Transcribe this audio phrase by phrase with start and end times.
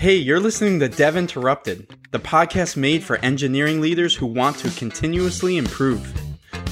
[0.00, 4.70] Hey, you're listening to Dev Interrupted, the podcast made for engineering leaders who want to
[4.70, 6.18] continuously improve.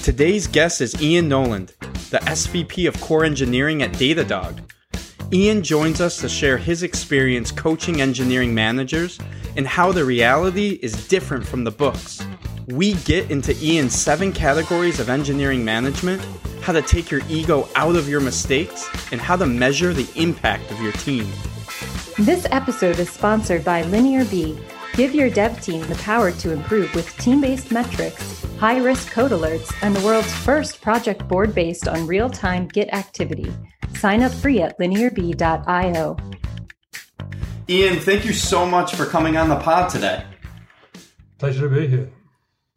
[0.03, 1.75] Today's guest is Ian Nowland,
[2.09, 4.61] the SVP of Core Engineering at Datadog.
[5.31, 9.19] Ian joins us to share his experience coaching engineering managers
[9.59, 12.27] and how the reality is different from the books.
[12.69, 16.23] We get into Ian's seven categories of engineering management,
[16.63, 20.71] how to take your ego out of your mistakes, and how to measure the impact
[20.71, 21.31] of your team.
[22.19, 24.61] This episode is sponsored by LinearB.
[24.95, 29.31] Give your dev team the power to improve with team based metrics, high risk code
[29.31, 33.55] alerts, and the world's first project board based on real time Git activity.
[33.95, 36.17] Sign up free at linearb.io.
[37.69, 40.25] Ian, thank you so much for coming on the pod today.
[41.39, 42.11] Pleasure to be here.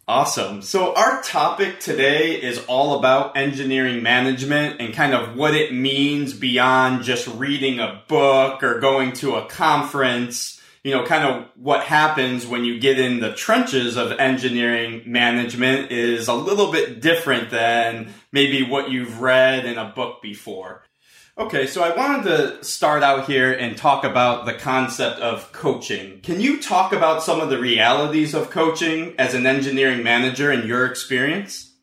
[0.07, 0.61] Awesome.
[0.61, 6.33] So, our topic today is all about engineering management and kind of what it means
[6.33, 10.59] beyond just reading a book or going to a conference.
[10.83, 15.91] You know, kind of what happens when you get in the trenches of engineering management
[15.91, 20.83] is a little bit different than maybe what you've read in a book before.
[21.41, 26.21] Okay, so I wanted to start out here and talk about the concept of coaching.
[26.21, 30.67] Can you talk about some of the realities of coaching as an engineering manager in
[30.67, 31.73] your experience?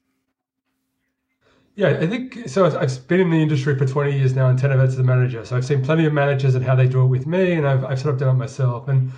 [1.74, 2.66] Yeah, I think so.
[2.66, 5.02] I've been in the industry for 20 years now and 10 of it as a
[5.02, 5.44] manager.
[5.44, 7.84] So I've seen plenty of managers and how they do it with me, and I've,
[7.84, 8.86] I've sort of done it myself.
[8.86, 9.10] And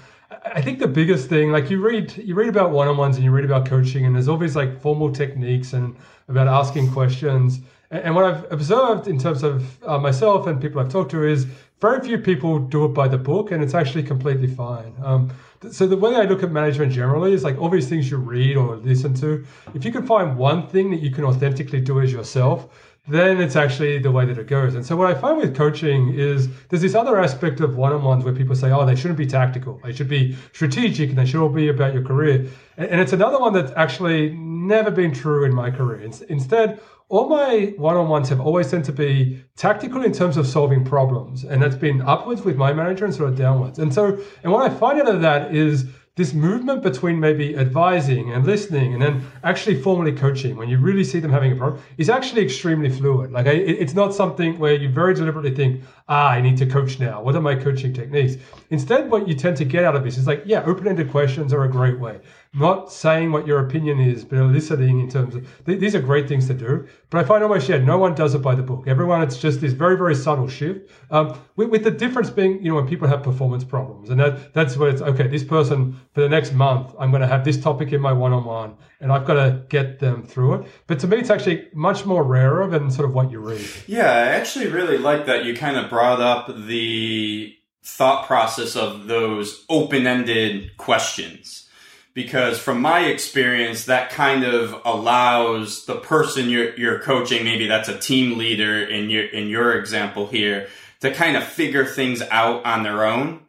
[0.46, 3.44] I think the biggest thing, like you read, you read about one-on-ones and you read
[3.44, 5.94] about coaching, and there's always like formal techniques and
[6.28, 7.60] about asking questions.
[7.90, 11.46] And what I've observed in terms of uh, myself and people I've talked to is
[11.80, 14.94] very few people do it by the book, and it's actually completely fine.
[15.02, 15.32] Um,
[15.72, 18.56] so the way I look at management generally is like all these things you read
[18.56, 19.44] or listen to.
[19.74, 22.68] If you can find one thing that you can authentically do as yourself,
[23.08, 24.74] then it's actually the way that it goes.
[24.76, 28.34] And so what I find with coaching is there's this other aspect of one-on-ones where
[28.34, 29.80] people say, oh, they shouldn't be tactical.
[29.82, 32.46] They should be strategic and they should all be about your career.
[32.76, 36.08] And it's another one that's actually never been true in my career.
[36.28, 36.78] Instead,
[37.10, 41.60] all my one-on-ones have always tend to be tactical in terms of solving problems and
[41.60, 43.80] that's been upwards with my manager and sort of downwards.
[43.80, 48.32] And so and what i find out of that is this movement between maybe advising
[48.32, 51.80] and listening and then actually formally coaching when you really see them having a problem
[51.98, 56.40] is actually extremely fluid like it's not something where you very deliberately think ah i
[56.40, 58.34] need to coach now what are my coaching techniques
[58.70, 61.64] instead what you tend to get out of this is like yeah open-ended questions are
[61.64, 62.20] a great way
[62.52, 66.26] not saying what your opinion is, but eliciting in terms of th- these are great
[66.26, 66.84] things to do.
[67.08, 68.88] But I find almost yeah, no one does it by the book.
[68.88, 70.90] Everyone, it's just this very very subtle shift.
[71.12, 74.52] Um, with, with, the difference being, you know, when people have performance problems, and that
[74.52, 75.28] that's where it's okay.
[75.28, 78.76] This person for the next month, I'm going to have this topic in my one-on-one,
[79.00, 80.66] and I've got to get them through it.
[80.86, 83.64] But to me, it's actually much more rarer than sort of what you read.
[83.86, 89.06] Yeah, I actually really like that you kind of brought up the thought process of
[89.06, 91.68] those open-ended questions
[92.12, 97.88] because from my experience, that kind of allows the person you're, you're coaching, maybe that's
[97.88, 100.68] a team leader in your, in your example here,
[101.00, 103.40] to kind of figure things out on their own.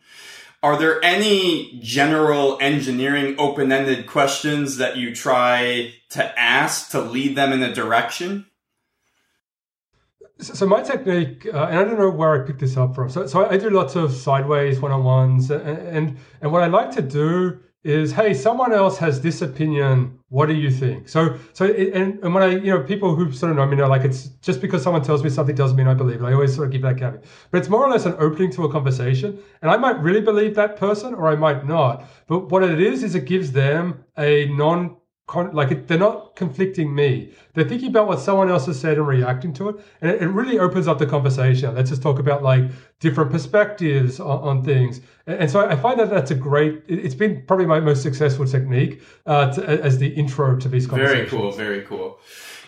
[0.63, 7.51] Are there any general engineering open-ended questions that you try to ask to lead them
[7.51, 8.45] in a direction?
[10.39, 13.09] So my technique, uh, and I don't know where I picked this up from.
[13.09, 17.01] So, so I do lots of sideways one-on-ones, and, and and what I like to
[17.01, 20.19] do is hey someone else has this opinion.
[20.29, 21.09] What do you think?
[21.09, 23.75] So so it, and, and when i you know people who sort of know me
[23.75, 26.25] know like it's just because someone tells me something doesn't mean i believe it.
[26.25, 27.23] I always sort of give that caveat.
[27.49, 29.39] But it's more or less an opening to a conversation.
[29.61, 32.07] And i might really believe that person or i might not.
[32.27, 34.97] But what it is is it gives them a non
[35.35, 37.33] like they're not conflicting me.
[37.53, 40.27] They're thinking about what someone else has said and reacting to it, and it, it
[40.27, 41.73] really opens up the conversation.
[41.75, 42.63] Let's just talk about like
[42.99, 45.01] different perspectives on, on things.
[45.27, 46.83] And, and, so I find that that's a great.
[46.87, 50.87] It, has been probably my most successful technique uh, to, as the intro to these
[50.87, 51.29] conversations.
[51.29, 51.51] Very cool.
[51.51, 52.19] Very cool.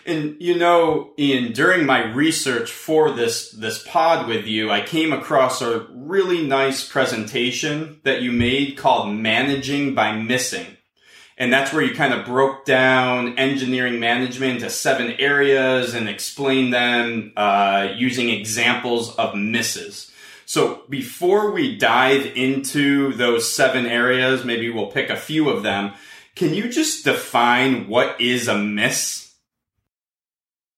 [0.06, 5.12] And you know, Ian, during my research for this this pod with you, I came
[5.12, 10.73] across a really nice presentation that you made called "Managing by Missing."
[11.36, 16.72] And that's where you kind of broke down engineering management into seven areas and explained
[16.72, 20.12] them uh, using examples of misses.
[20.46, 25.94] So before we dive into those seven areas, maybe we'll pick a few of them.
[26.36, 29.32] Can you just define what is a miss?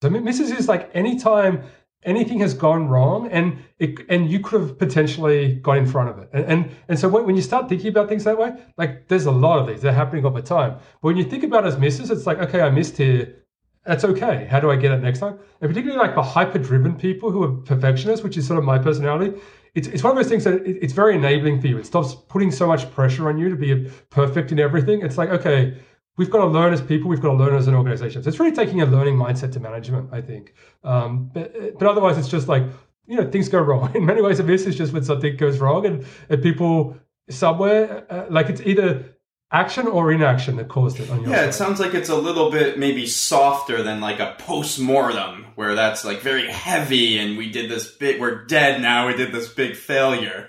[0.02, 1.64] So misses is like anytime
[2.06, 6.18] anything has gone wrong and it, and you could have potentially got in front of
[6.18, 6.30] it.
[6.32, 9.26] And and, and so when, when, you start thinking about things that way like there's
[9.26, 10.72] a lot of these they're happening all the time.
[11.02, 13.42] But when you think about as misses it's like okay i missed here.
[13.84, 14.48] That's okay.
[14.50, 15.38] How do i get it next time?
[15.60, 18.78] And particularly like the hyper driven people who are perfectionists which is sort of my
[18.78, 19.40] personality
[19.76, 21.78] it's, it's one of those things that it, it's very enabling for you.
[21.78, 25.02] It stops putting so much pressure on you to be perfect in everything.
[25.02, 25.76] It's like, okay,
[26.16, 28.22] we've got to learn as people, we've got to learn as an organization.
[28.22, 30.54] So it's really taking a learning mindset to management, I think.
[30.82, 32.64] Um, but, but otherwise, it's just like,
[33.06, 33.92] you know, things go wrong.
[33.94, 36.96] In many ways, this is just when something goes wrong and, and people
[37.28, 39.16] somewhere, uh, like it's either
[39.52, 41.48] action or inaction that caused it on your yeah side.
[41.48, 46.04] it sounds like it's a little bit maybe softer than like a post-mortem where that's
[46.04, 49.76] like very heavy and we did this big we're dead now we did this big
[49.76, 50.48] failure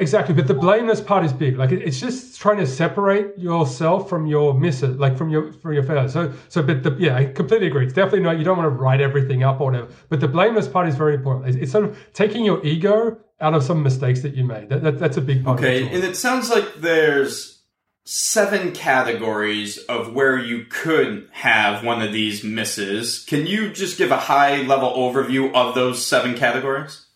[0.00, 1.58] Exactly, but the blameless part is big.
[1.58, 5.82] Like it's just trying to separate yourself from your misses, like from your from your
[5.82, 6.14] failures.
[6.14, 7.84] So so, but the, yeah, I completely agree.
[7.84, 8.38] It's definitely not.
[8.38, 9.88] You don't want to write everything up or whatever.
[10.08, 11.48] But the blameless part is very important.
[11.48, 14.70] It's, it's sort of taking your ego out of some mistakes that you made.
[14.70, 15.58] That, that that's a big part.
[15.58, 17.60] Okay, and it sounds like there's
[18.04, 23.22] seven categories of where you could have one of these misses.
[23.26, 27.06] Can you just give a high level overview of those seven categories?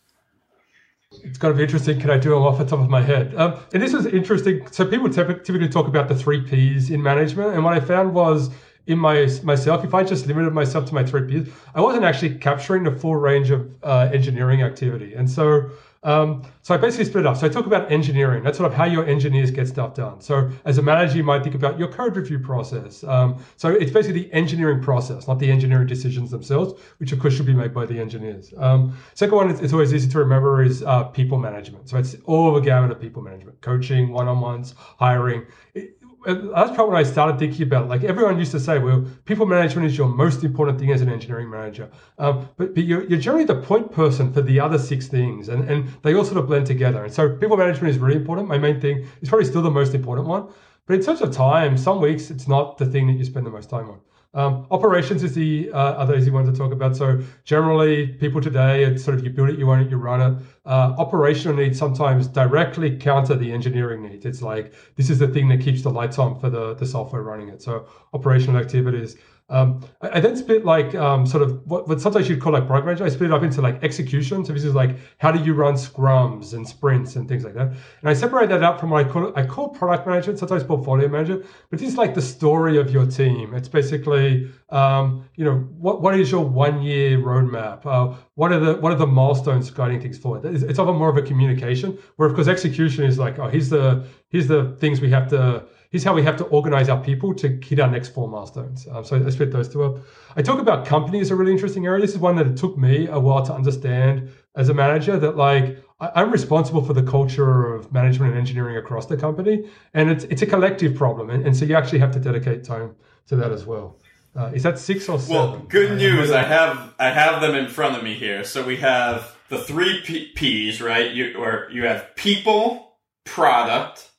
[1.25, 1.99] It's to be interesting.
[2.00, 3.35] Can I do them off the top of my head?
[3.35, 4.67] Um, and this was interesting.
[4.71, 8.50] So people typically talk about the three P's in management, and what I found was
[8.87, 12.38] in my myself, if I just limited myself to my three P's, I wasn't actually
[12.38, 15.15] capturing the full range of uh, engineering activity.
[15.15, 15.71] And so
[16.04, 17.36] um, so I basically split it up.
[17.36, 18.44] So I talk about engineering.
[18.44, 20.20] That's sort of how your engineers get stuff done.
[20.20, 23.02] So as a manager, you might think about your code review process.
[23.04, 27.34] Um, so it's basically the engineering process, not the engineering decisions themselves, which of course
[27.34, 28.52] should be made by the engineers.
[28.58, 31.88] Um, second one, it's, always easy to remember, is uh, people management.
[31.88, 35.46] So it's all the gamut of people management, coaching, one-on-ones, hiring.
[35.74, 37.88] It, that's probably when I started thinking about it.
[37.88, 41.09] Like everyone used to say, well, people management is your most important thing as an
[41.09, 41.91] engineering manager.
[42.19, 45.69] Um, but, but you're, you're, generally the point person for the other six things, and,
[45.69, 47.05] and they all sort of blend together.
[47.05, 48.49] And so people management is really important.
[48.49, 50.49] My main thing is probably still the most important one.
[50.87, 53.50] But in terms of time, some weeks it's not the thing that you spend the
[53.50, 54.00] most time on.
[54.34, 56.96] Um, operations is the uh, other easy one to talk about.
[56.96, 60.20] So generally, people today, it's sort of you build it, you own it, you run
[60.20, 60.42] it.
[60.66, 64.26] Uh, operational needs sometimes directly counter the engineering needs.
[64.26, 67.22] It's like this is the thing that keeps the lights on for the the software
[67.22, 67.62] running it.
[67.62, 69.16] So operational activities.
[69.50, 72.67] Um, I, I, then split like um, sort of what, what sometimes you'd call like
[72.67, 73.12] product management.
[73.12, 74.43] I split it up into like execution.
[74.44, 77.69] So this is like how do you run scrums and sprints and things like that.
[77.69, 81.08] And I separate that out from what I call I call product management, sometimes portfolio
[81.08, 83.55] manager, But this is like the story of your team.
[83.55, 87.87] It's basically um, you know what what is your one year roadmap?
[87.87, 90.44] Uh, what are the what are the milestones guiding things forward?
[90.44, 91.97] It's, it's often more of a communication.
[92.17, 95.65] Where of course execution is like oh here's the here's the things we have to
[95.91, 98.88] here's how we have to organize our people to hit our next four milestones.
[98.91, 99.99] Um, so I split those two up.
[100.35, 102.00] I talk about company as a really interesting area.
[102.00, 105.37] This is one that it took me a while to understand as a manager that
[105.37, 110.25] like I'm responsible for the culture of management and engineering across the company, and it's
[110.25, 112.97] it's a collective problem, and, and so you actually have to dedicate time
[113.29, 113.97] to that as well.
[114.36, 115.34] Uh, is that six or seven?
[115.34, 116.32] Well, good news.
[116.32, 118.42] I have I have them in front of me here.
[118.42, 121.12] So we have the three P- P's, right?
[121.12, 124.10] You or you have people, product,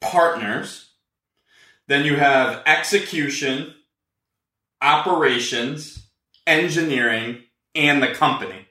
[0.00, 0.90] partners,
[1.86, 3.74] then you have execution,
[4.82, 6.08] operations,
[6.46, 7.44] engineering,
[7.74, 8.66] and the company.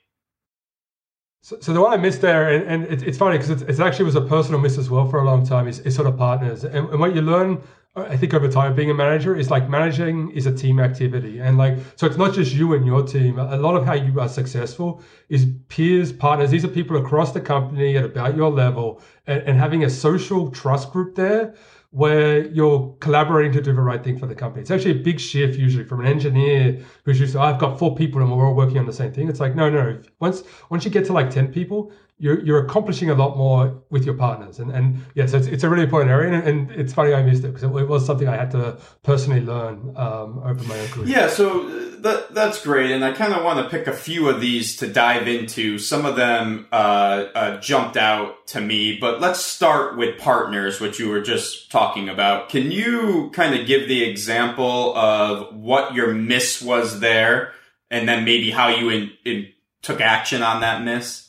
[1.42, 3.80] So, so the one I missed there, and, and it, it's funny because it, it,
[3.80, 6.18] actually was a personal miss as well for a long time, is, is sort of
[6.18, 6.64] partners.
[6.64, 7.62] And, and what you learn
[8.06, 11.40] I think over time being a manager is like managing is a team activity.
[11.40, 13.40] And like, so it's not just you and your team.
[13.40, 16.52] A lot of how you are successful is peers, partners.
[16.52, 20.50] These are people across the company at about your level and, and having a social
[20.52, 21.56] trust group there
[21.92, 24.62] where you're collaborating to do the right thing for the company.
[24.62, 27.80] It's actually a big shift usually from an engineer who's used to, oh, I've got
[27.80, 29.28] four people and we're all working on the same thing.
[29.28, 30.00] It's like, no, no.
[30.20, 34.06] Once once you get to like 10 people, you're, you're accomplishing a lot more with
[34.06, 34.60] your partners.
[34.60, 36.34] And, and yes, it's, it's a really important area.
[36.34, 38.78] And, and it's funny I missed it because it, it, was something I had to
[39.04, 41.08] personally learn um, over my own career.
[41.08, 41.70] Yeah, so
[42.02, 42.92] that, that's great.
[42.92, 45.80] And I kind of want to pick a few of these to dive into.
[45.80, 51.00] Some of them uh, uh, jumped out to me, but let's start with partners, which
[51.00, 52.50] you were just talking about.
[52.50, 57.54] Can you kind of give the example of what your miss was there
[57.90, 59.48] and then maybe how you in, in,
[59.82, 61.29] took action on that miss?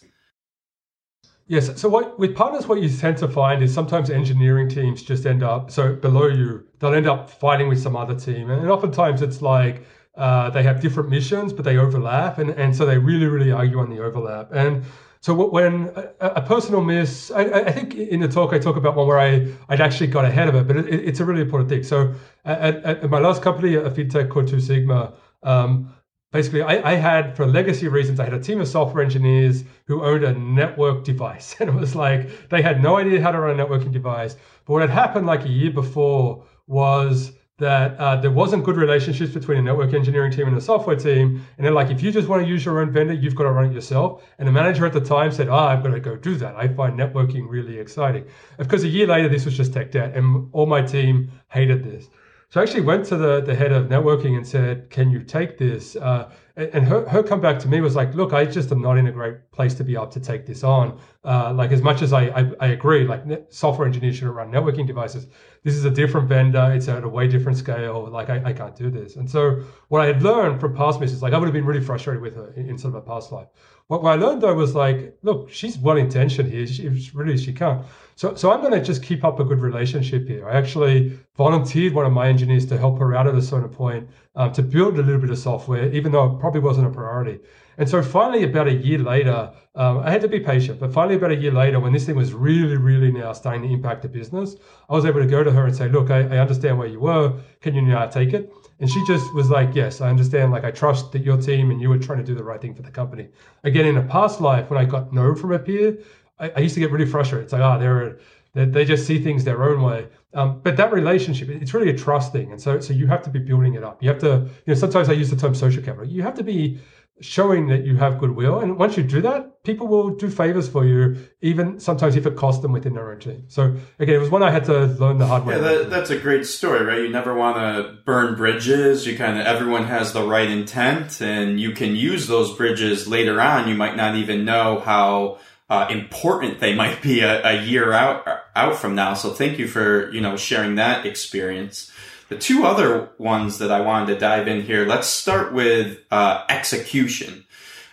[1.50, 1.80] Yes.
[1.80, 5.42] So what with partners, what you tend to find is sometimes engineering teams just end
[5.42, 9.42] up so below you, they'll end up fighting with some other team, and oftentimes it's
[9.42, 13.50] like uh, they have different missions, but they overlap, and and so they really really
[13.50, 14.52] argue on the overlap.
[14.52, 14.84] And
[15.22, 18.94] so when a, a personal miss, I, I, think in the talk I talk about
[18.94, 21.68] one where I I'd actually got ahead of it, but it, it's a really important
[21.68, 21.82] thing.
[21.82, 22.14] So
[22.44, 25.14] at, at, my last company, a fintech called Two Sigma.
[25.42, 25.92] Um,
[26.32, 30.04] basically I, I, had for legacy reasons i had a team of software engineers who
[30.04, 33.58] owned a network device and it was like they had no idea how to run
[33.58, 38.30] a networking device but what had happened like a year before was that uh, there
[38.30, 41.44] wasn't good relationships between a network engineering team and a software team.
[41.56, 43.50] And they're like, if you just want to use your own vendor, you've got to
[43.50, 44.24] run it yourself.
[44.38, 46.56] And the manager at the time said, ah, I've got to go do that.
[46.56, 48.24] I find networking really exciting.
[48.58, 51.84] Of course, a year later, this was just tech debt, and all my team hated
[51.84, 52.08] this.
[52.50, 55.56] So I actually went to the, the head of networking and said, Can you take
[55.56, 55.94] this?
[55.94, 58.98] Uh, and her, her come back to me was like, Look, I just am not
[58.98, 60.98] in a great place to be able to take this on.
[61.24, 64.86] Uh, like, as much as I, I, I agree, like, software engineers should run networking
[64.86, 65.26] devices,
[65.62, 66.72] this is a different vendor.
[66.72, 68.08] It's at a way different scale.
[68.10, 69.16] Like, I, I can't do this.
[69.16, 71.84] And so, what I had learned from past misses, like, I would have been really
[71.84, 73.48] frustrated with her in, in sort of a past life.
[73.90, 76.64] What, what I learned though was like, look, she's well intentioned here.
[76.64, 77.84] She, really, she can't.
[78.14, 80.48] So, so I'm going to just keep up a good relationship here.
[80.48, 84.08] I actually volunteered one of my engineers to help her out at a certain point
[84.36, 87.40] um, to build a little bit of software, even though it probably wasn't a priority.
[87.78, 91.16] And so finally, about a year later, um, I had to be patient, but finally,
[91.16, 94.08] about a year later, when this thing was really, really now starting to impact the
[94.08, 94.56] business,
[94.88, 97.00] I was able to go to her and say, look, I, I understand where you
[97.00, 97.34] were.
[97.60, 98.52] Can you now take it?
[98.80, 100.52] And she just was like, yes, I understand.
[100.52, 102.74] Like, I trust that your team and you were trying to do the right thing
[102.74, 103.28] for the company.
[103.64, 105.98] Again, in a past life, when I got no from a peer,
[106.38, 107.44] I, I used to get really frustrated.
[107.44, 108.18] It's like, ah, oh, they're,
[108.54, 110.08] they, they just see things their own way.
[110.32, 112.52] Um, but that relationship, it's really a trust thing.
[112.52, 114.02] And so, so you have to be building it up.
[114.02, 116.06] You have to, you know, sometimes I use the term social capital.
[116.06, 116.80] You have to be
[117.20, 118.60] showing that you have goodwill.
[118.60, 122.34] And once you do that, people will do favors for you, even sometimes if it
[122.34, 123.44] costs them within their own team.
[123.48, 125.56] So again, it was one I had to learn the hard way.
[125.56, 127.02] Yeah, that, that's a great story, right?
[127.02, 129.06] You never want to burn bridges.
[129.06, 133.38] You kind of, everyone has the right intent and you can use those bridges later
[133.40, 133.68] on.
[133.68, 138.26] You might not even know how uh, important they might be a, a year out,
[138.54, 139.14] out from now.
[139.14, 141.92] So thank you for, you know, sharing that experience.
[142.28, 146.44] The two other ones that I wanted to dive in here, let's start with uh,
[146.48, 147.44] execution.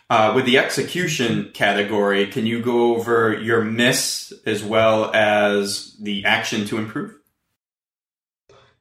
[0.09, 6.23] Uh, with the execution category, can you go over your miss as well as the
[6.23, 7.16] action to improve?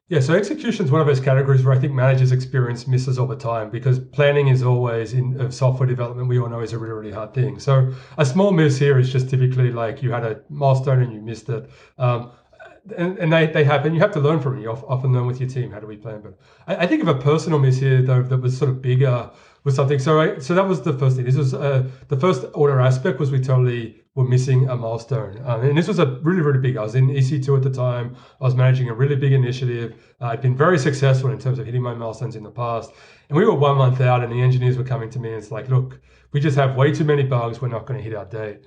[0.09, 3.27] Yeah, so execution is one of those categories where I think managers experience misses all
[3.27, 6.29] the time because planning is always in of software development.
[6.29, 7.59] We all know is a really really hard thing.
[7.59, 11.19] So a small miss here is just typically like you had a milestone and you
[11.19, 11.69] missed it.
[11.97, 12.31] Um,
[12.95, 13.93] and, and they, they happen.
[13.93, 14.61] You have to learn from it.
[14.61, 16.21] You often learn with your team how do we plan.
[16.21, 19.29] But I, I think of a personal miss here though that was sort of bigger
[19.65, 19.99] with something.
[19.99, 21.25] So I, so that was the first thing.
[21.25, 25.61] This was uh, the first order aspect was we totally were missing a milestone, um,
[25.61, 26.75] and this was a really really big.
[26.75, 28.15] I was in EC2 at the time.
[28.41, 29.95] I was managing a really big initiative.
[30.19, 32.91] Uh, I'd been very successful in terms of hitting my milestones in the past,
[33.29, 35.51] and we were one month out, and the engineers were coming to me and it's
[35.51, 35.99] like, look,
[36.31, 37.61] we just have way too many bugs.
[37.61, 38.61] We're not going to hit our date.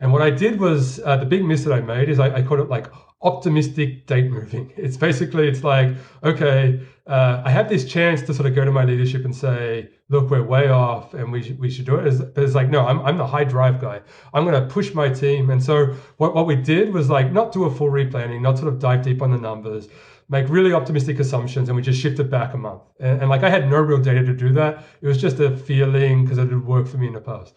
[0.00, 2.42] And what I did was uh, the big miss that I made is I, I
[2.42, 2.86] called it like
[3.22, 4.72] optimistic date moving.
[4.76, 8.72] It's basically it's like okay, uh, I have this chance to sort of go to
[8.72, 12.06] my leadership and say, look, we're way off, and we should, we should do it.
[12.06, 14.00] It's, but it's like no, I'm I'm the high drive guy.
[14.34, 17.52] I'm going to push my team, and so what what we did was like not
[17.52, 19.88] do a full replanning, not sort of dive deep on the numbers.
[20.28, 22.82] Make really optimistic assumptions, and we just shifted back a month.
[22.98, 24.84] And, and like I had no real data to do that.
[25.00, 27.54] It was just a feeling because it had worked for me in the past.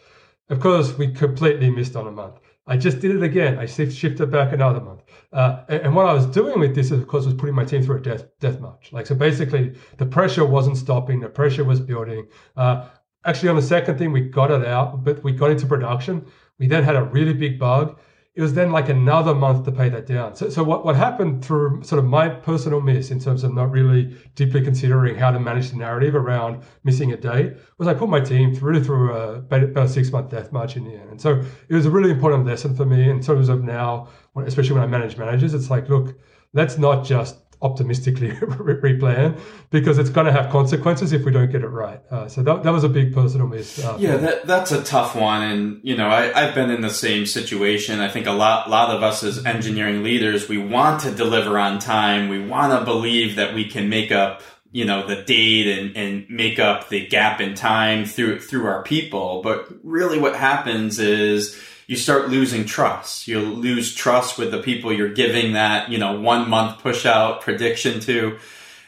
[0.50, 2.40] Of course, we completely missed on a month.
[2.70, 3.58] I just did it again.
[3.58, 5.02] I shifted back another month.
[5.34, 7.98] Uh, and, what I was doing with this, of course, was putting my team through
[7.98, 8.92] a death death march.
[8.92, 11.20] Like so, basically, the pressure wasn't stopping.
[11.20, 12.28] The pressure was building.
[12.56, 12.88] Uh,
[13.26, 16.26] actually, on the second thing, we got it out, but we got into production.
[16.60, 18.00] We then had a really big bug,
[18.40, 20.34] it was then like another month to pay that down.
[20.34, 23.70] So, so what, what happened through sort of my personal miss in terms of not
[23.70, 28.08] really deeply considering how to manage the narrative around missing a date was I put
[28.08, 31.10] my team through through a, about a six month death march in the end.
[31.10, 34.76] And so it was a really important lesson for me in terms of now, especially
[34.76, 36.18] when I manage managers, it's like, look,
[36.54, 39.38] let's not just optimistically replan
[39.70, 42.00] because it's going to have consequences if we don't get it right.
[42.10, 43.84] Uh, so that, that was a big personal miss.
[43.84, 45.42] Uh, yeah, that, that's a tough one.
[45.42, 48.00] And, you know, I, I've been in the same situation.
[48.00, 51.80] I think a lot, lot of us as engineering leaders, we want to deliver on
[51.80, 52.30] time.
[52.30, 56.30] We want to believe that we can make up, you know, the date and, and
[56.30, 59.42] make up the gap in time through, through our people.
[59.42, 63.28] But really what happens is, you start losing trust.
[63.28, 67.42] You lose trust with the people you're giving that, you know, one month push out
[67.42, 68.38] prediction to.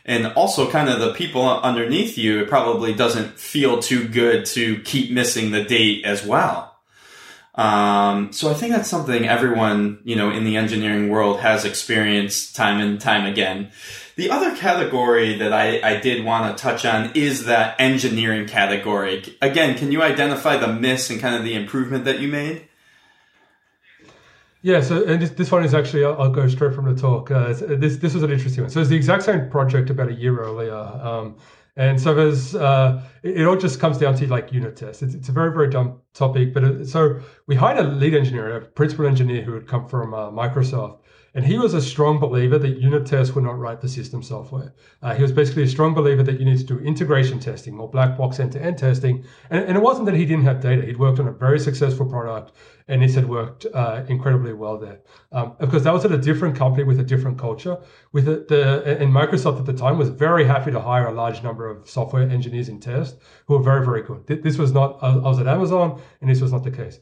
[0.05, 4.79] And also kind of the people underneath you, it probably doesn't feel too good to
[4.81, 6.77] keep missing the date as well.
[7.55, 12.55] Um, so I think that's something everyone, you know, in the engineering world has experienced
[12.55, 13.72] time and time again.
[14.15, 19.36] The other category that I, I did want to touch on is that engineering category.
[19.41, 22.67] Again, can you identify the miss and kind of the improvement that you made?
[24.63, 27.32] Yeah, so and this, this one is actually I'll, I'll go straight from the talk.
[27.32, 28.70] Uh, this this was an interesting one.
[28.70, 31.38] So it's the exact same project about a year earlier, um,
[31.77, 35.01] and so there's uh, it, it, all just comes down to like unit tests.
[35.01, 38.56] It's, it's a very very dumb topic, but it, so we hired a lead engineer,
[38.56, 41.00] a principal engineer who had come from uh, Microsoft,
[41.34, 44.74] and he was a strong believer that unit tests were not right for system software.
[45.02, 47.90] Uh, he was basically a strong believer that you need to do integration testing or
[47.90, 49.24] black box end to end testing.
[49.50, 50.86] And, and, it wasn't that he didn't have data.
[50.86, 52.52] He'd worked on a very successful product
[52.90, 55.00] and this had worked uh, incredibly well there.
[55.32, 57.78] Um, of course, that was at a different company with a different culture.
[58.12, 61.42] With the, the, and Microsoft at the time was very happy to hire a large
[61.44, 64.28] number of software engineers in test who were very, very good.
[64.28, 67.00] This was not, I was at Amazon and this was not the case.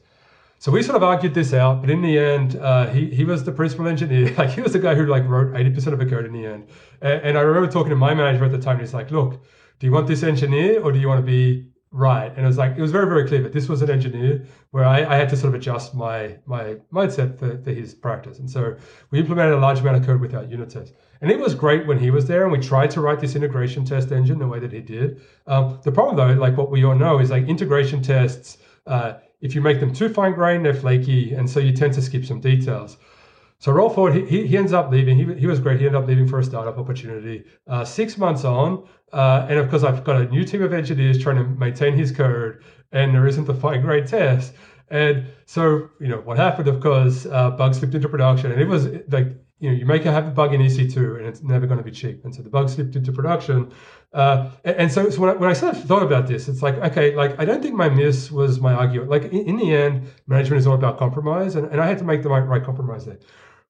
[0.60, 3.44] So we sort of argued this out, but in the end, uh, he he was
[3.44, 4.34] the principal engineer.
[4.38, 6.44] Like he was the guy who like wrote eighty percent of the code in the
[6.44, 6.68] end.
[7.00, 8.76] And, and, I remember talking to my manager at the time.
[8.76, 9.42] And he's like, "Look,
[9.78, 12.58] do you want this engineer or do you want to be right?" And it was
[12.58, 15.30] like it was very very clear that this was an engineer where I, I had
[15.30, 18.38] to sort of adjust my my mindset for, for his practice.
[18.38, 18.76] And so
[19.10, 20.92] we implemented a large amount of code without unit tests.
[21.22, 23.86] And it was great when he was there, and we tried to write this integration
[23.86, 25.22] test engine the way that he did.
[25.46, 28.58] Um, the problem though, like what we all know, is like integration tests.
[28.86, 32.02] Uh, if you make them too fine grained, they're flaky, and so you tend to
[32.02, 32.96] skip some details.
[33.58, 35.16] So roll forward, he, he ends up leaving.
[35.18, 35.80] He, he was great.
[35.80, 37.44] He ended up leaving for a startup opportunity.
[37.66, 41.22] Uh, six months on, uh, and of course, I've got a new team of engineers
[41.22, 44.54] trying to maintain his code, and there isn't the fine grained test.
[44.88, 48.66] And so, you know, what happened, of course, uh, bugs slipped into production, and it
[48.66, 49.28] was like
[49.60, 51.84] you know, you make a have a bug in EC2 and it's never going to
[51.84, 52.24] be cheap.
[52.24, 53.70] And so the bug slipped into production.
[54.12, 56.76] Uh, and so, so when, I, when I sort of thought about this, it's like,
[56.76, 59.10] okay, like I don't think my miss was my argument.
[59.10, 61.56] Like in, in the end, management is all about compromise.
[61.56, 63.18] And, and I had to make the right, right compromise there.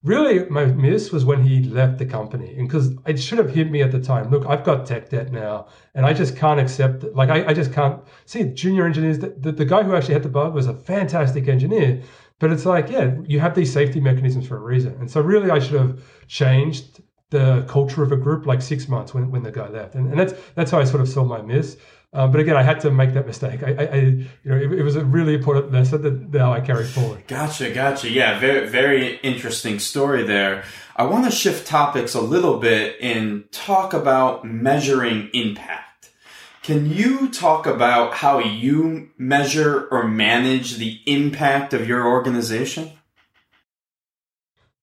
[0.04, 2.54] Really, my miss was when he left the company.
[2.56, 4.30] And because it should have hit me at the time.
[4.30, 5.66] Look, I've got tech debt now
[5.96, 9.18] and I just can't accept, like, I, I just can't see junior engineers.
[9.18, 12.00] The, the, the guy who actually had the bug was a fantastic engineer
[12.40, 14.94] but it's like, yeah, you have these safety mechanisms for a reason.
[14.98, 19.14] And so really I should have changed the culture of a group like six months
[19.14, 19.94] when, when the guy left.
[19.94, 21.76] And, and that's that's how I sort of saw my miss.
[22.12, 23.62] Um, but again, I had to make that mistake.
[23.62, 26.60] I, I, I you know, it, it, was a really important lesson that now I
[26.60, 27.22] carry forward.
[27.28, 28.10] Gotcha, gotcha.
[28.10, 30.64] Yeah, very, very interesting story there.
[30.96, 35.89] I want to shift topics a little bit and talk about measuring impact.
[36.70, 42.92] Can you talk about how you measure or manage the impact of your organization?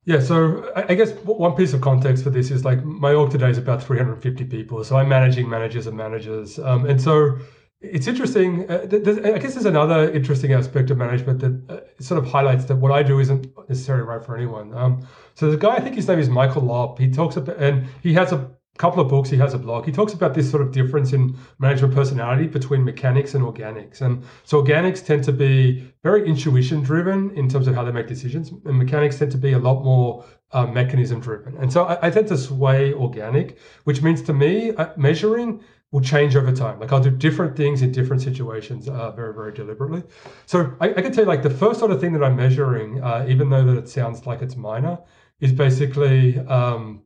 [0.04, 3.52] Yeah, so I guess one piece of context for this is like my org today
[3.52, 4.84] is about 350 people.
[4.84, 6.60] So I'm managing managers and managers.
[6.60, 7.38] Um, and so
[7.80, 8.70] it's interesting.
[8.70, 12.76] Uh, I guess there's another interesting aspect of management that uh, sort of highlights that
[12.76, 14.74] what I do isn't necessarily right for anyone.
[14.74, 17.00] Um, so the guy, I think his name is Michael Lopp.
[17.00, 19.30] He talks about, and he has a couple of books.
[19.30, 19.86] He has a blog.
[19.86, 24.02] He talks about this sort of difference in management personality between mechanics and organics.
[24.02, 28.08] And so organics tend to be very intuition driven in terms of how they make
[28.08, 31.58] decisions, and mechanics tend to be a lot more uh, mechanism driven.
[31.58, 35.62] And so I, I, tend to sway organic, which means to me, uh, measuring
[35.92, 36.80] will change over time.
[36.80, 40.04] Like I'll do different things in different situations uh, very, very deliberately.
[40.46, 43.04] So I, I, can tell you like the first sort of thing that I'm measuring,
[43.04, 45.00] uh, even though that it sounds like it's minor,
[45.40, 47.04] is basically um,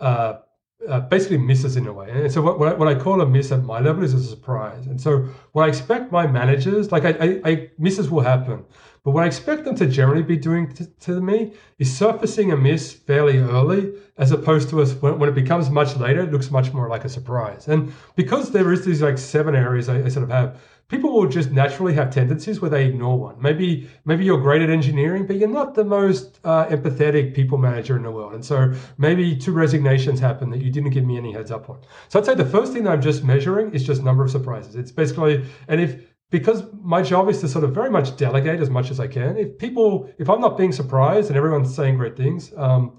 [0.00, 0.38] uh,
[0.86, 2.08] uh, basically misses in a way.
[2.10, 4.22] And so what, what I, what, I, call a miss at my level is a
[4.22, 4.86] surprise.
[4.86, 8.64] And so what I expect my managers, like I, I, I misses will happen,
[9.02, 12.56] but what I expect them to generally be doing to, to me is surfacing a
[12.56, 16.50] miss fairly early, as opposed to us when, when, it becomes much later, it looks
[16.50, 17.68] much more like a surprise.
[17.68, 21.28] And because there is these like seven areas I, I sort of have, people will
[21.28, 23.40] just naturally have tendencies where they ignore one.
[23.40, 27.96] Maybe maybe you're great at engineering, but you're not the most uh, empathetic people manager
[27.96, 31.32] in the world, and so maybe two resignations happen that you didn't give me any
[31.32, 31.78] heads up on.
[32.08, 34.74] So I'd say the first thing that I'm just measuring is just number of surprises.
[34.74, 38.68] It's basically and if because my job is to sort of very much delegate as
[38.68, 39.36] much as I can.
[39.38, 42.98] If people, if I'm not being surprised and everyone's saying great things, um,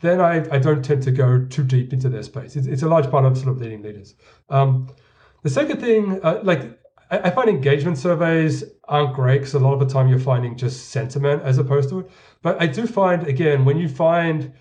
[0.00, 2.54] then I, I don't tend to go too deep into their space.
[2.54, 4.14] It's, it's a large part of sort of leading leaders.
[4.48, 4.88] Um,
[5.42, 6.77] the second thing, uh, like
[7.10, 10.90] I, find engagement surveys aren't great because a lot of the time you're finding just
[10.90, 12.10] sentiment as opposed to it.
[12.42, 14.52] But I do find, again, when you find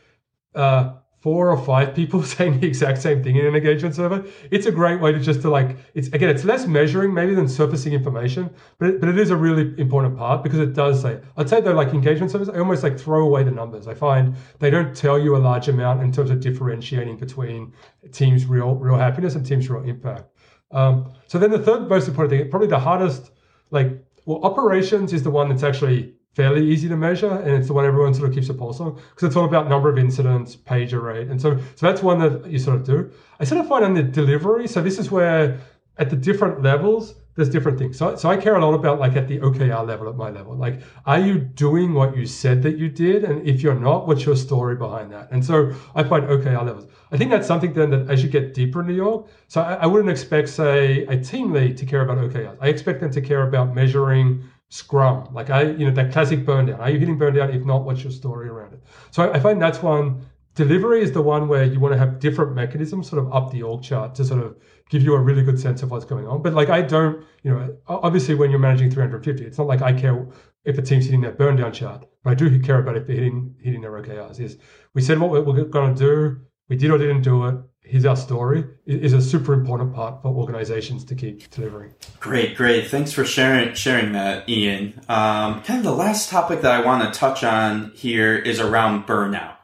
[0.55, 4.65] uh, four or five people saying the exact same thing in an engagement survey, it's
[4.65, 7.91] a great way to just to like, it's again, it's less measuring maybe than surfacing
[7.91, 11.49] information, but it, but it is a really important part because it does say, I'd
[11.49, 13.87] say though, like engagement surveys, I almost like throw away the numbers.
[13.87, 17.73] I find they don't tell you a large amount in terms of differentiating between
[18.11, 20.31] teams' real, real happiness and teams' real impact.
[20.71, 23.31] Um, so then the third most important thing, probably the hardest,
[23.71, 27.73] like, well, operations is the one that's actually fairly easy to measure, and it's the
[27.73, 30.55] one everyone sort of keeps a pulse on because it's all about number of incidents,
[30.55, 33.09] pager rate, and so so that's one that you sort of do.
[33.39, 34.67] I sort of find on the delivery.
[34.67, 35.59] So this is where
[35.97, 37.97] at the different levels there's different things.
[37.97, 40.57] So, so I care a lot about like at the OKR level, at my level.
[40.57, 43.23] Like, are you doing what you said that you did?
[43.23, 45.31] And if you're not, what's your story behind that?
[45.31, 46.87] And so I find OKR levels.
[47.11, 49.85] I think that's something then that as you get deeper into your, so I, I
[49.85, 52.57] wouldn't expect, say, a team lead to care about OKRs.
[52.59, 55.29] I expect them to care about measuring scrum?
[55.31, 56.81] Like I, you know, that classic burn down.
[56.81, 57.51] Are you hitting burn down?
[57.51, 58.83] If not, what's your story around it?
[59.11, 60.25] So I, I find that's one.
[60.55, 63.61] Delivery is the one where you want to have different mechanisms sort of up the
[63.61, 64.57] org chart to sort of
[64.89, 66.41] give you a really good sense of what's going on.
[66.41, 69.93] But like I don't, you know, obviously when you're managing 350, it's not like I
[69.93, 70.27] care
[70.65, 73.15] if a team's hitting that burn down chart, but I do care about if they're
[73.15, 74.39] hitting hitting their OKRs.
[74.39, 74.57] Is
[74.93, 77.55] we said what we're, going to do, we did or didn't do it.
[77.81, 78.65] Here's our story.
[78.85, 81.93] Is a super important part for organizations to keep delivering.
[82.19, 82.87] Great, great.
[82.87, 84.93] Thanks for sharing sharing that, Ian.
[85.07, 89.05] Um, kind of the last topic that I want to touch on here is around
[89.05, 89.56] burnout.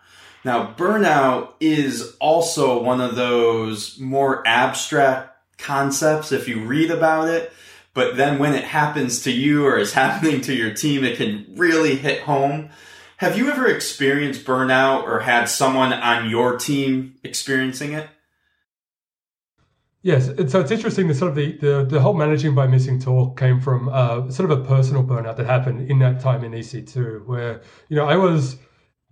[0.45, 7.51] Now, burnout is also one of those more abstract concepts if you read about it.
[7.93, 11.45] But then when it happens to you or is happening to your team, it can
[11.55, 12.69] really hit home.
[13.17, 18.09] Have you ever experienced burnout or had someone on your team experiencing it?
[20.01, 21.07] Yes, so it's interesting.
[21.07, 24.51] The sort of the, the, the whole managing by missing talk came from uh, sort
[24.51, 28.17] of a personal burnout that happened in that time in EC2, where you know I
[28.17, 28.57] was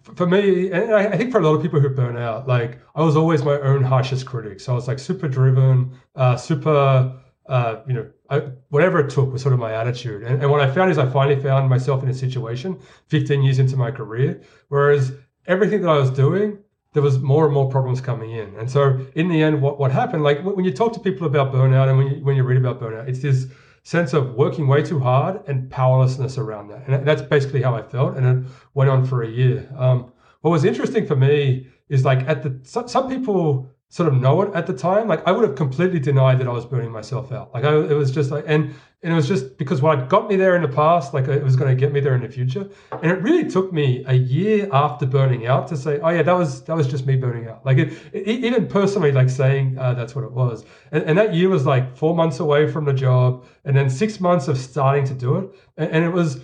[0.04, 3.04] for me, and I think for a lot of people who burn out, like I
[3.04, 4.60] was always my own harshest critic.
[4.60, 9.32] So I was like super driven, uh, super, uh, you know, I, whatever it took
[9.32, 10.24] was sort of my attitude.
[10.24, 13.60] And, and what I found is I finally found myself in a situation 15 years
[13.60, 15.12] into my career, whereas
[15.46, 16.58] everything that I was doing,
[16.94, 18.56] there was more and more problems coming in.
[18.58, 21.54] And so in the end, what, what happened, like when you talk to people about
[21.54, 23.48] burnout and when you, when you read about burnout, it's this
[23.84, 26.88] sense of working way too hard and powerlessness around that.
[26.88, 28.16] And that's basically how I felt.
[28.16, 29.68] And it went on for a year.
[29.78, 34.20] Um, what was interesting for me is like at the, some, some people sort of
[34.20, 35.08] know it at the time.
[35.08, 37.54] Like I would have completely denied that I was burning myself out.
[37.54, 40.36] Like I, it was just like, and and it was just because what got me
[40.36, 42.70] there in the past, like it was going to get me there in the future.
[42.92, 46.38] And it really took me a year after burning out to say, oh yeah, that
[46.38, 47.66] was that was just me burning out.
[47.66, 50.66] Like it, it even personally, like saying uh, that's what it was.
[50.92, 54.20] And, and, that year was like four months away from the job, and then six
[54.20, 55.50] months of starting to do it.
[55.78, 56.42] And, and it was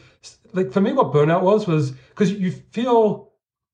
[0.53, 3.26] like for me, what burnout was was because you feel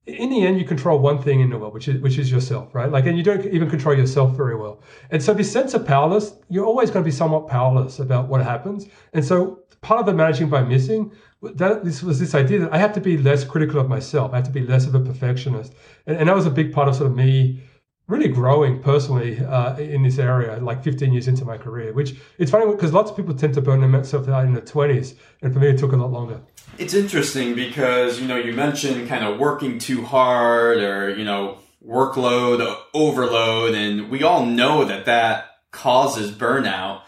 [0.05, 2.75] in the end, you control one thing in the world, which is which is yourself,
[2.75, 2.91] right?
[2.91, 4.81] Like, and you don't even control yourself very well.
[5.11, 8.43] And so, this sense of powerless, you're always going to be somewhat powerless about what
[8.43, 8.87] happens.
[9.13, 11.11] And so, part of the managing by missing,
[11.41, 14.33] that this was this idea that I have to be less critical of myself.
[14.33, 15.73] I have to be less of a perfectionist,
[16.05, 17.63] and, and that was a big part of sort of me
[18.07, 21.93] really growing personally uh, in this area, like 15 years into my career.
[21.93, 25.15] Which it's funny because lots of people tend to burn themselves out in their 20s,
[25.41, 26.41] and for me, it took a lot longer.
[26.77, 31.59] It's interesting because, you know, you mentioned kind of working too hard or, you know,
[31.85, 37.01] workload overload, and we all know that that causes burnout.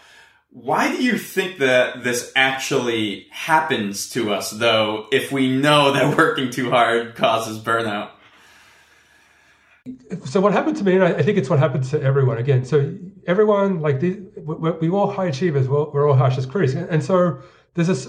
[0.50, 6.16] Why do you think that this actually happens to us, though, if we know that
[6.16, 8.10] working too hard causes burnout?
[10.24, 12.38] So what happened to me, and I think it's what happens to everyone.
[12.38, 14.16] Again, so everyone like we,
[14.80, 17.40] we all high achievers, we're, all harshest critics, and so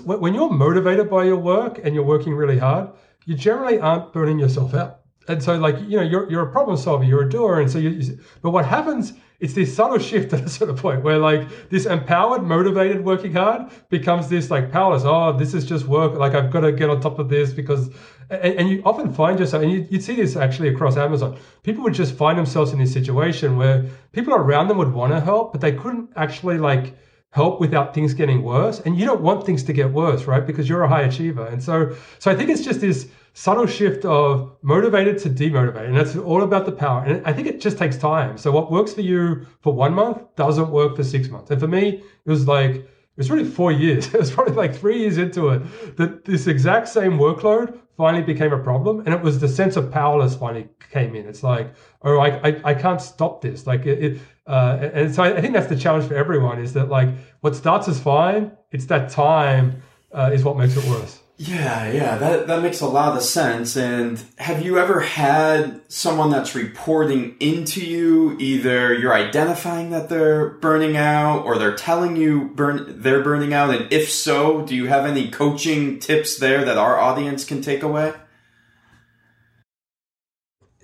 [0.05, 2.89] when you're motivated by your work and you're working really hard,
[3.25, 5.01] you generally aren't burning yourself out.
[5.27, 7.79] And so, like you know, you're you're a problem solver, you're a doer, and so
[7.79, 7.89] you.
[7.89, 9.13] you but what happens?
[9.39, 13.69] It's this subtle shift at a of point where like this empowered, motivated working hard
[13.89, 15.03] becomes this like powerless.
[15.05, 16.13] Oh, this is just work.
[16.13, 17.89] Like I've got to get on top of this because,
[18.29, 21.37] and, and you often find yourself, and you, you'd see this actually across Amazon.
[21.63, 25.19] People would just find themselves in this situation where people around them would want to
[25.19, 26.95] help, but they couldn't actually like
[27.41, 28.77] help without things getting worse.
[28.85, 30.45] And you don't want things to get worse right?
[30.49, 31.45] Because you're a high achiever.
[31.53, 31.75] And so
[32.19, 32.99] so i think it's just this
[33.45, 34.29] subtle shift of
[34.73, 35.87] motivated to demotivated.
[35.89, 37.01] And that's all about the power.
[37.07, 38.37] And i think it just takes time.
[38.43, 39.21] So what works for you
[39.63, 41.51] for one month doesn't work for six months.
[41.51, 41.83] And for me
[42.25, 42.73] it was like
[43.17, 44.03] it was really four years.
[44.13, 45.59] It was probably like three years into it
[45.97, 49.91] that this exact same workload finally became a problem and it was the sense of
[49.91, 54.19] powerless finally came in it's like oh i i, I can't stop this like it,
[54.47, 57.09] uh, and so I think that's the challenge for everyone is that like
[57.41, 59.81] what starts as fine, it's that time
[60.13, 61.19] uh, is what makes it worse.
[61.39, 63.75] Yeah, yeah, that that makes a lot of sense.
[63.75, 68.35] And have you ever had someone that's reporting into you?
[68.39, 73.69] Either you're identifying that they're burning out, or they're telling you burn they're burning out.
[73.69, 77.83] And if so, do you have any coaching tips there that our audience can take
[77.83, 78.13] away?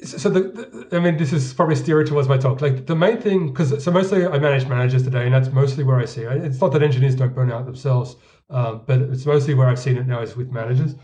[0.03, 2.61] so the, the, I mean, this is probably steering towards my talk.
[2.61, 5.97] Like the main thing, because so mostly I manage managers today, and that's mostly where
[5.97, 6.43] I see it.
[6.43, 8.15] It's not that engineers don't burn out themselves,
[8.53, 10.95] um, but it's mostly where I've seen it now is with managers.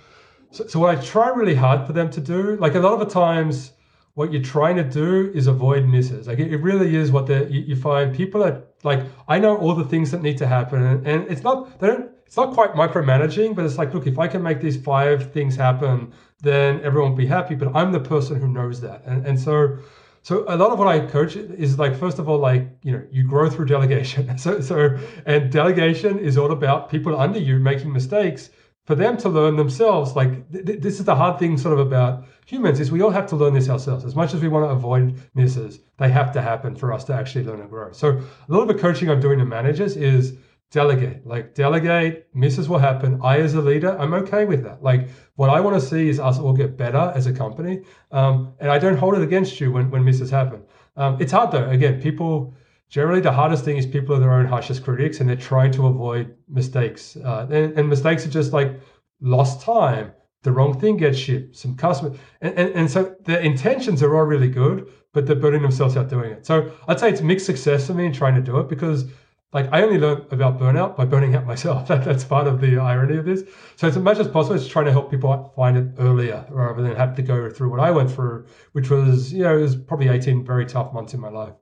[0.51, 2.99] So, so what I try really hard for them to do, like a lot of
[2.99, 3.73] the times,
[4.13, 6.27] what you're trying to do is avoid misses.
[6.27, 9.75] Like it, it really is what you, you find people are like I know all
[9.75, 12.73] the things that need to happen, and, and it's not they don't it's not quite
[12.73, 17.11] micromanaging, but it's like look if I can make these five things happen then everyone
[17.11, 17.55] will be happy.
[17.55, 19.03] But I'm the person who knows that.
[19.05, 19.77] And, and so,
[20.21, 23.03] so a lot of what I coach is like, first of all, like, you know,
[23.11, 24.29] you grow through delegation.
[24.37, 28.49] So, so, and delegation is all about people under you making mistakes
[28.85, 30.15] for them to learn themselves.
[30.15, 33.11] Like th- th- this is the hard thing, sort of about humans, is we all
[33.11, 34.03] have to learn this ourselves.
[34.03, 37.13] As much as we want to avoid misses, they have to happen for us to
[37.13, 37.91] actually learn and grow.
[37.91, 40.37] So a lot of the coaching I'm doing to managers is
[40.71, 41.25] delegate.
[41.25, 43.19] Like delegate, misses will happen.
[43.23, 44.83] I, as a leader, I'm okay with that.
[44.83, 48.53] Like what I want to see is us all get better as a company, um,
[48.59, 50.61] and I don't hold it against you when when misses happen.
[50.95, 51.69] Um, it's hard though.
[51.69, 52.53] Again, people
[52.89, 55.87] generally the hardest thing is people are their own harshest critics and they're trying to
[55.87, 57.15] avoid mistakes.
[57.17, 58.79] Uh, and, and, mistakes are just like
[59.21, 60.11] lost time,
[60.43, 64.23] the wrong thing gets shipped, some customer, and, and, and so the intentions are all
[64.23, 66.45] really good, but they're burning themselves out doing it.
[66.45, 69.05] So I'd say it's mixed success for me in trying to do it because
[69.51, 71.87] like I only learned about burnout by burning out myself.
[71.87, 73.43] That, that's part of the irony of this.
[73.75, 76.95] So as much as possible, it's trying to help people find it earlier rather than
[76.95, 80.09] have to go through what I went through, which was, you know, it was probably
[80.09, 81.53] 18 very tough months in my life.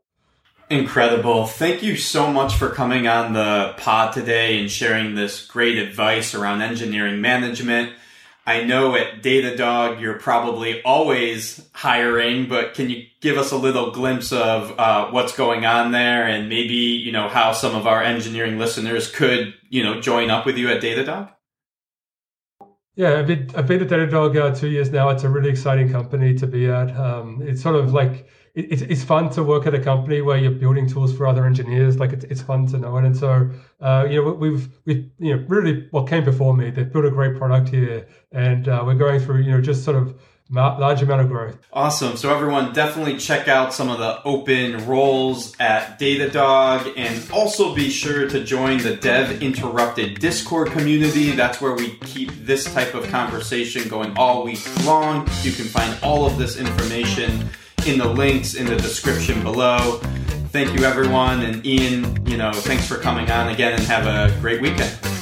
[0.69, 1.45] Incredible.
[1.45, 6.35] Thank you so much for coming on the pod today and sharing this great advice
[6.35, 7.93] around engineering management.
[8.47, 13.91] I know at Datadog you're probably always hiring, but can you give us a little
[13.91, 18.01] glimpse of uh, what's going on there and maybe, you know, how some of our
[18.01, 21.29] engineering listeners could, you know, join up with you at Datadog?
[22.95, 25.09] Yeah, I've been, I've been at Datadog uh, two years now.
[25.09, 26.95] It's a really exciting company to be at.
[26.95, 30.51] Um, it's sort of like it's, it's fun to work at a company where you're
[30.51, 31.99] building tools for other engineers.
[31.99, 33.05] Like it's, it's fun to know it.
[33.05, 36.91] And so, uh, you know, we've, we've, you know, really what came before me, they've
[36.91, 40.19] built a great product here and uh, we're going through, you know, just sort of
[40.49, 41.57] large amount of growth.
[41.71, 42.17] Awesome.
[42.17, 47.91] So everyone definitely check out some of the open roles at Datadog and also be
[47.91, 51.31] sure to join the Dev Interrupted Discord community.
[51.31, 55.27] That's where we keep this type of conversation going all week long.
[55.43, 57.49] You can find all of this information
[57.87, 59.99] in the links in the description below.
[60.51, 61.41] Thank you, everyone.
[61.41, 65.16] And Ian, you know, thanks for coming on again and have a great weekend.